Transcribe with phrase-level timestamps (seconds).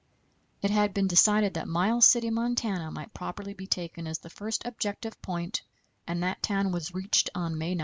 [0.63, 4.63] It had been decided that Miles City, Montana, might properly be taken as the first
[4.65, 5.61] objective point,
[6.07, 7.79] and that town was reached on May 9.